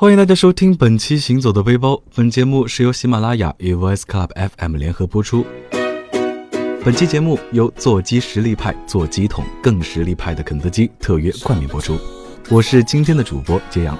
[0.00, 5.44] 欢迎大家收听本期《行走的背包》，本节目是由喜马拉雅与 Voice Club FM 联合播出。
[6.84, 11.98] 本期节目由座机实力派、做机桶更实力派的肯德基特约冠名播出。
[12.48, 13.98] 我是今天的主播揭阳。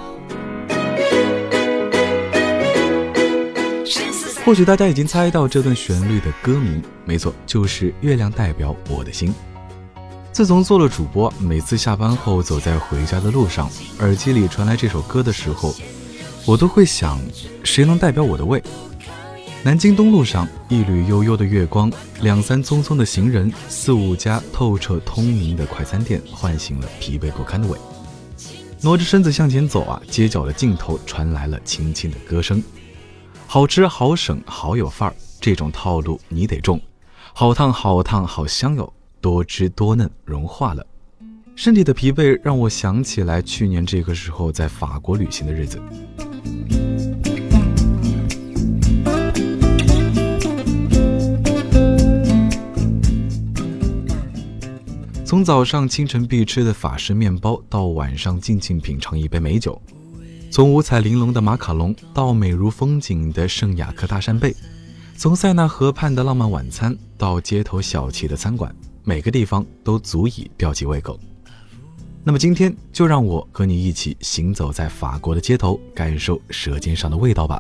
[4.45, 9.31] 或许大家已经猜到这段旋律的歌名，没错，就是《月亮代表我的心》。
[10.39, 13.69] 自从做了主播，每次下班后走在回家的路上，
[13.99, 15.75] 耳机里传来这首歌的时候，
[16.47, 17.21] 我都会想，
[17.65, 18.63] 谁能代表我的胃？
[19.65, 27.77] 南京东路上，一缕悠悠的月光，两三匆匆的行人，四五家透彻通明的快餐店，唤醒了疲惫不堪的胃。
[28.81, 32.63] 挪着身子向前走啊，街角的尽头传来了轻轻的歌声。
[33.49, 36.81] 好吃好省好有范儿，这种套路你得中。
[37.33, 38.93] 好烫好烫好香哟。
[39.21, 40.87] 多汁多嫩，融化了。
[41.57, 45.81] 身体的疲惫让我想起来去年这个时候在法国旅行的日子。
[55.25, 59.79] 从早上清晨必吃的法式面包，到晚上静静品尝一杯美酒；
[60.51, 64.53] 从五彩玲珑的马卡龙，到美如风景的圣雅克大扇贝；
[65.19, 68.75] 从塞纳河畔的浪漫晚餐，到街头小气的餐馆。
[69.09, 71.19] 每个地方都足以吊起胃口。
[72.23, 77.59] 那么今天就让我和你一起行走在法国的街头，感受舌尖上的味道吧。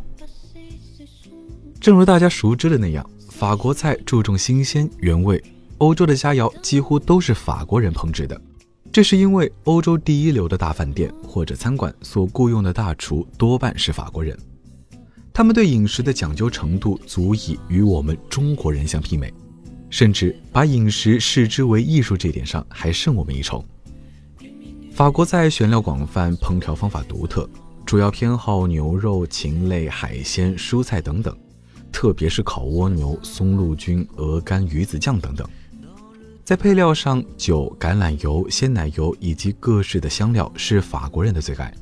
[1.81, 5.43] 正如大家熟知的那样，法国菜注重新鲜原味，
[5.79, 8.39] 欧洲的佳肴几乎都是法国人烹制的。
[8.93, 14.39] 这是因为欧洲第一流的大饭店或者餐馆所雇佣的大厨多半是法国人，
[15.33, 19.33] 他们对饮食的讲究程度足以与我们中国人相媲美。
[19.91, 23.65] 甚至把饮食视之为艺术，这点上还胜我们一筹。
[24.93, 27.49] 法国菜选料广泛，烹调方法独特，
[27.87, 31.37] 主要偏好牛肉、禽类、海鲜、蔬菜等等，
[31.91, 35.49] 特别是烤蜗牛、松露菌、鹅肝、鱼子酱等等。
[36.45, 41.73] 在配料上，酒、橄榄油、鲜奶油以及各式的香料是法国人的最爱。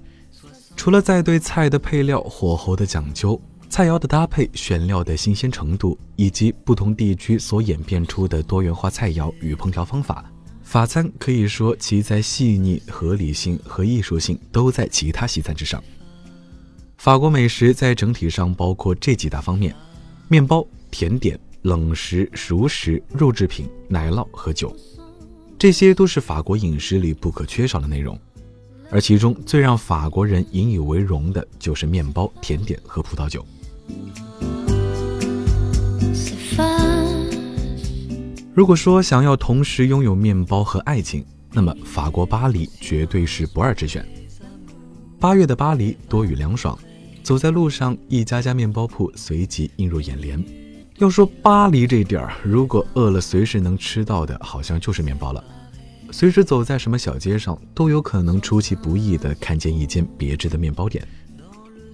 [0.76, 3.40] 除了在对菜的配料、火候的讲究。
[3.68, 10.24] 菜肴的搭配、选料的新鲜程度，以及不同地区所演变出的多元化菜肴与烹调方法，
[10.62, 15.82] 法餐可以说其在细腻、合理性和艺术性都在其他西餐之上。
[16.96, 19.74] 法国美食在整体上包括这几大方面：
[20.28, 24.74] 面包、甜点、冷食、熟食、肉制品、奶酪和酒，
[25.58, 28.18] 这些都是法国饮食里不可缺少的内容。
[28.90, 33.44] 而其中最让法国人引以为荣的就是面包、甜点和葡萄酒。
[38.54, 44.06] 如果说想要同时拥有面包和爱情，那么法国巴黎绝对是不二之选。
[45.20, 46.78] 八月的巴黎多雨凉爽，
[47.22, 50.42] 走在路上，一家家面包铺随即映入眼帘。
[50.98, 55.44] 要说巴黎这地儿，如果饿了，随时能吃到的，好像就是面包了。
[56.18, 61.06] 随时走在什么小街上，都有可能出其不意地看见一间别致的面包店。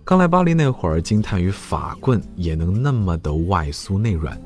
[0.04, 4.40] 刚来巴黎那会儿，惊叹于法棍也能那么的外酥内软。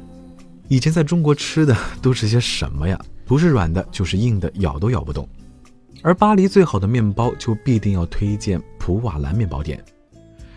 [0.69, 2.98] 以前在中国吃的都是些什么呀？
[3.26, 5.28] 不是软的，就是硬的，咬都咬不动。
[6.00, 9.84] 而巴黎最好的面包，就必定要推荐普瓦兰面包店。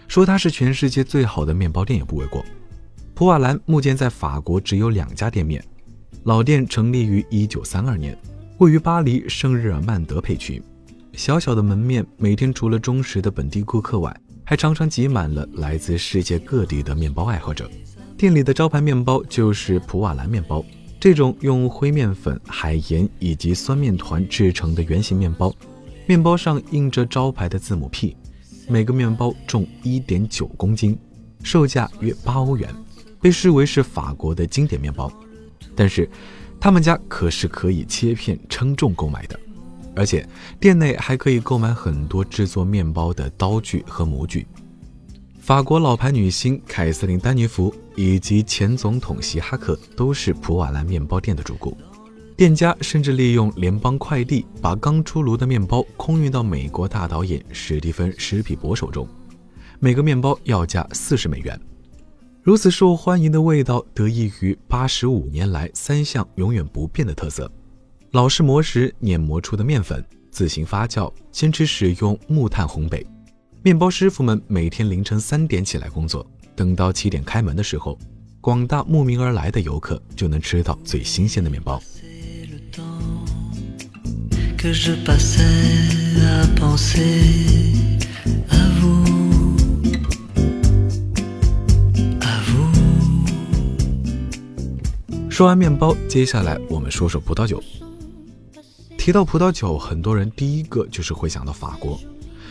[0.07, 2.41] 说它是全世界最好的面包店也不为过。
[3.13, 5.61] 普瓦兰目前在法国只有两家店面，
[6.23, 8.17] 老店成立于一九三二年，
[8.59, 10.61] 位于巴黎圣日耳曼德佩区。
[11.13, 17.71] 小小的门面，每天除了忠实的本地顾客外，还常常挤满了来自世界各地的面包爱好者。
[18.17, 20.61] 店里的招牌面包就是普瓦兰面包，
[20.99, 25.55] 这种用灰面粉、海盐以及酸面团制成的圆形面包，
[26.05, 28.17] 面包上印着招牌的字母 P，
[28.67, 30.99] 每个面包重一点九公斤，
[31.43, 32.69] 售价约八欧元，
[33.21, 35.09] 被视为是法国的经典面包。
[35.75, 36.09] 但是，
[36.59, 39.39] 他们家可是可以切片称重购买的。
[39.95, 40.25] 而且
[40.59, 44.47] 店内还可以购买很多制作面包的刀具和模具。
[45.39, 51.75] 法国老牌女星凯瑟琳·丹尼弗以及前总统希哈克都是普瓦兰面包店的主顾。
[52.37, 59.05] 店家甚至利用联邦快递把刚出炉的面包空运到美国大导演史蒂芬·史皮伯手中，
[59.79, 61.59] 每个面包要价四十美元。
[62.41, 67.51] 如此受欢迎的味道得益于八十五年来三项永远不变的特色。
[68.11, 73.05] 老式磨石碾磨出的面粉，自行发酵，坚持使用木炭烘焙。
[73.61, 76.25] 面包师傅们每天凌晨三点起来工作，
[76.55, 77.99] 等到七点开门的时候，
[78.39, 81.81] 广大慕名而来的游客就能吃到最新鲜的面包。
[95.39, 97.63] 说完面包，接下来我们说说葡萄酒。
[98.97, 101.97] 提到葡萄酒，很多人第一个就是会想到法国。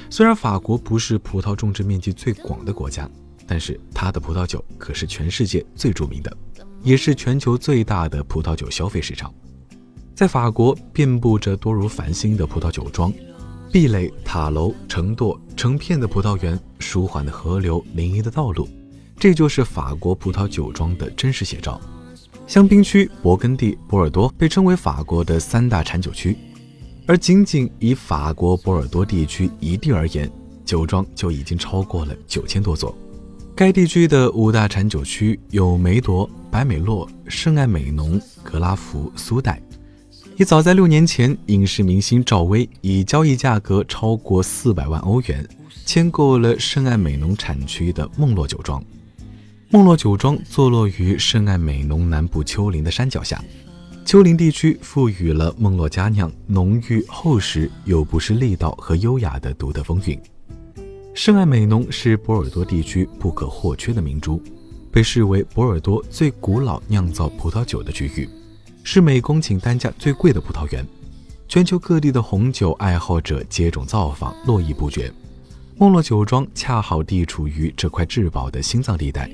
[0.08, 3.06] 虽然法国不是葡萄种植面积最广的国家，
[3.46, 6.34] 但是它的葡萄酒可是全世界最著名的，
[6.82, 9.30] 也是全球最大的葡萄酒消费市场。
[10.14, 13.12] 在法国，遍布着多如繁星的葡萄酒庄，
[13.70, 18.66] 壁垒、塔楼、成垛、成片的葡萄园、舒缓的河流、林荫的道路，
[19.18, 21.78] 这就是法国葡萄酒庄的真实写照。
[22.48, 26.34] 香槟区、勃艮第、波尔多被称为法国的三大产酒区。
[27.06, 30.30] 而仅仅以法国波尔多地区一地而言，
[30.64, 32.96] 酒庄就已经超过了九千多座。
[33.54, 39.60] 该地区的五大产酒区有梅多、白美洛、圣爱美浓、格拉福、苏代。
[40.36, 45.46] 也早在六年前，影视明星赵薇以交易价格超过四百万欧元
[45.84, 48.82] 签购了圣爱美浓产区的梦洛酒庄。
[49.70, 53.42] 梦洛酒庄坐落于圣艾美浓南部丘陵的山脚下。
[54.02, 60.18] 丘陵地区赋予了梦洛佳酿浓郁厚实又不失力道和优雅的独特风韵。
[61.12, 64.42] 圣艾美浓是波尔多地区不可或缺的明珠，
[64.90, 68.26] 被视为波尔多最古老酿造葡萄酒的区域，
[68.82, 70.82] 是每公顷单价最贵的葡萄园。
[71.46, 75.12] 全球各地的红酒爱好者接踵造访，络绎不绝。
[75.76, 79.30] 梦洛酒庄恰好地处于这块至宝的心脏地带，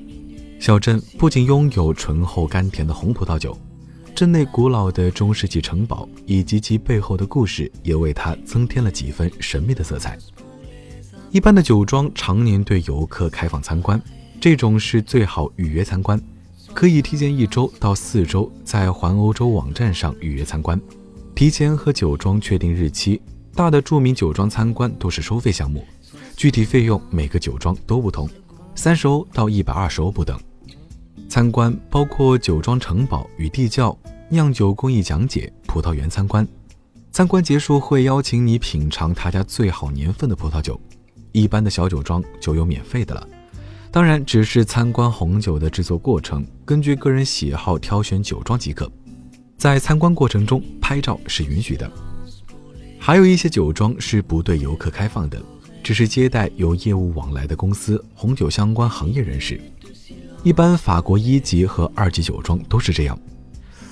[0.58, 3.56] 小镇不仅拥有醇厚甘甜的红葡萄酒。
[4.14, 10.16] 镇内古老的中世纪城堡以及其背后的故事，也为它增添了几分神秘的色彩。
[11.30, 14.00] 一般的酒庄常年对游客开放参观，
[14.40, 16.20] 这种是最好预约参观，
[16.72, 20.80] 可以提前一周到四周在环欧洲网站上预约参观，
[21.34, 23.20] 提前和酒庄确定日期。
[23.52, 25.84] 大的著名酒庄参观都是收费项目，
[26.36, 28.28] 具体费用每个酒庄都不同，
[28.74, 30.38] 三十欧到一百二十欧不等。
[31.28, 33.96] 参观包括酒庄城堡与地窖、
[34.28, 36.46] 酿酒工艺讲解、葡萄园参观。
[37.10, 40.80] 参观结束会邀请你品尝他家最好年份的葡萄酒，
[41.32, 43.26] 一般的小酒庄就有免费的了。
[43.90, 48.90] 当然，只是参观红酒的制作过程，根据个人喜好挑选酒庄即可。
[49.56, 51.90] 在参观过程中拍照是允许的。
[52.98, 55.40] 还有一些酒庄是不对游客开放的，
[55.84, 59.60] 只是接待有业务往来的公司、红酒相关行业人士。
[60.42, 63.16] 一般法国一级和二级酒庄都是这样。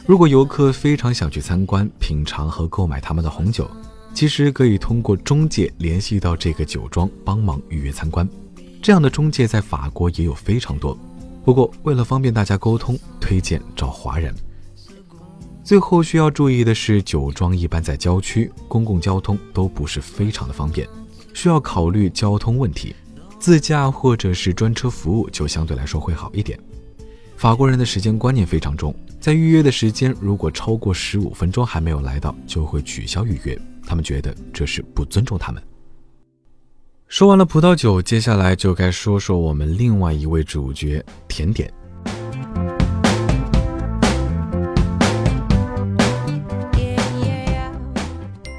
[0.07, 3.71] 如果游客非常想去参观、品尝和购买他们的红酒，
[4.15, 8.27] 其实可以通过中介联系到这个酒庄帮忙预约参观。
[8.81, 10.99] 这样的中介在法国也有非常多。
[11.45, 14.35] 不过为了方便大家沟通，推荐找华人。
[15.63, 20.89] 最后需要注意的是，酒庄一般在郊区，公共交通都不是非常的方便，
[21.35, 22.95] 需要考虑交通问题。
[23.39, 26.59] 自驾或者是专车服务就相对来说会好一点。
[27.37, 33.61] 法国人的时间观念非常重，在预约的时间如果超过十五分钟还没有来到，就会取消预约。
[33.85, 35.61] 他们觉得这是不尊重他们。
[37.09, 41.69] 说完了葡萄酒，接下来就该说说我们另外一位主角——甜点。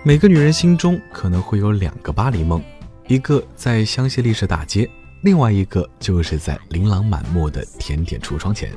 [0.06, 2.62] 每个女人心中可能会有两个巴黎梦。
[3.08, 4.90] 一个在香榭丽舍大街，
[5.22, 8.70] 另外一个就是在琳琅满目的甜点橱窗前。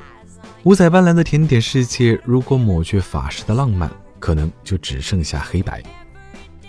[0.62, 5.82] 五彩斑斓的甜点世界，如果抹去法式的浪漫，可能就只剩下黑白。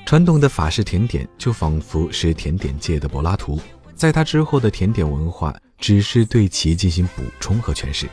[0.08, 3.60] 传统的法式甜点就仿佛是甜点界的柏拉图，
[3.94, 8.08] 在他之后的甜点文化只是对其进行补充和诠释。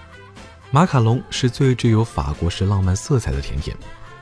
[0.70, 3.74] 马卡龙是最具有法国式浪漫色彩的甜点。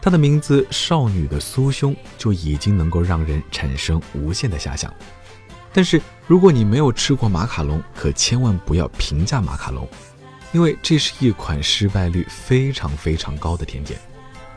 [0.04, 4.92] 它的名字“少女的酥胸”就已经能够让人产生无限的遐想。
[5.73, 9.88] 但是，如果你没有吃过马卡龙，可千万不要评价马卡龙，
[10.50, 13.97] 因为这是一款失败率非常非常高的甜点。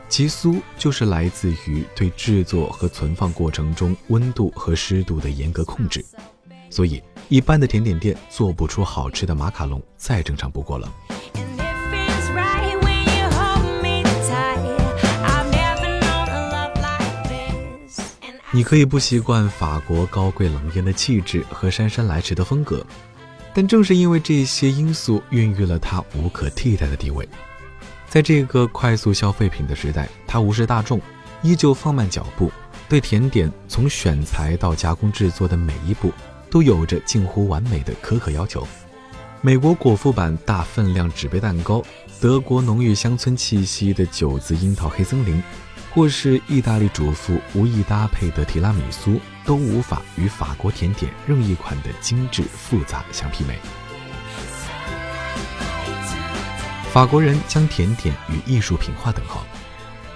[0.08, 6.04] 其酥就是来自于对制作和存放过程中温度和湿度的严格控制，
[6.70, 10.92] 所以一般的甜点店做不出好吃的马卡龙，再正常不过了。
[18.52, 22.86] 你可以不习惯法国高贵冷艳的气质和姗姗来迟的风格，
[23.52, 27.28] 但正是因为这些因素，孕育了它无可替代的地位。
[28.08, 31.00] 在这个快速消费品的时代，它无视大众，
[31.42, 32.50] 依旧放慢脚步，
[32.88, 36.12] 对甜点从选材到加工制作的每一步
[36.48, 38.66] 都有着近乎完美的苛刻要求。
[39.42, 41.82] 美国果腹版大分量纸杯蛋糕，
[42.20, 45.42] 德国浓郁乡村气息的九子樱桃黑森林。
[45.96, 53.58] 或是意大利主妇无意搭配的提拉米苏，都无法与法国甜点任意款的精致复杂相媲美。
[56.92, 59.46] 法国人将甜点与艺术品划等号。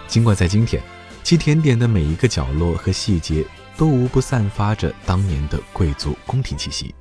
[0.06, 0.82] 尽管在今天，
[1.22, 3.42] 其甜点的每一个角落和细节
[3.78, 6.94] 都无不散发着当年的贵族宫廷气息。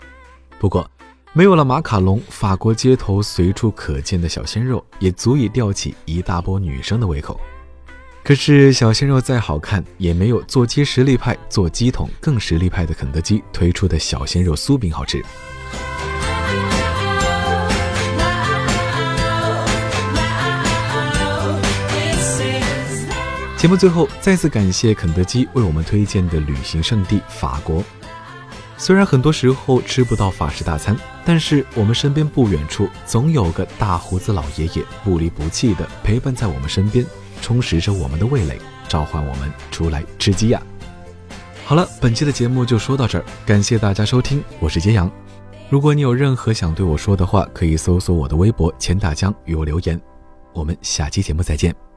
[0.57, 0.89] 不过，
[1.33, 7.37] 没有了马卡龙，法国街头随处可见的小鲜肉也足以吊起一大波女生的胃口。
[8.23, 15.23] 可是，小鲜肉再好看，也没有做鸡实力派、做鸡桶更实力派的肯德基推出的小鲜肉酥饼好吃。
[23.57, 27.83] 节目最后，再次感谢肯德基为我们推荐的旅行胜地法国。
[28.77, 30.95] 虽然很多时候吃不到法式大餐，
[31.25, 37.05] 但是我们身边不远处总有个大胡子老爷爷不离不弃地陪伴在我们身边，
[37.41, 40.61] 充实着我们的味蕾，召唤我们出来吃鸡呀！
[41.65, 45.11] 好了，本期的节目就说到这儿，感谢大家收听，我是揭阳。
[45.69, 50.01] 如果你有任何想对我说的话，可以搜索我的微博钱大江与我留言。
[50.53, 51.88] 我们下期节目再见。